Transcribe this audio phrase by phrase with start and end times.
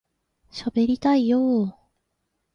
[0.51, 1.87] しゃべりたいよ～